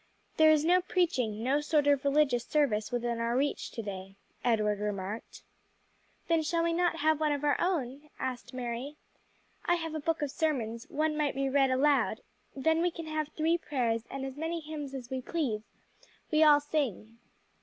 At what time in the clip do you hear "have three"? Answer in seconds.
13.05-13.59